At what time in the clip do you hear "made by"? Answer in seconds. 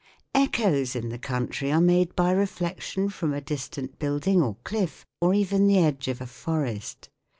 1.79-2.31